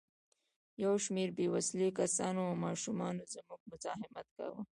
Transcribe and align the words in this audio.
یو 0.83 0.93
شمېر 1.05 1.29
بې 1.37 1.45
وسلې 1.53 1.89
کسانو 1.99 2.41
او 2.49 2.55
ماشومانو 2.65 3.23
زموږ 3.33 3.61
مزاحمت 3.71 4.27
کاوه. 4.35 4.61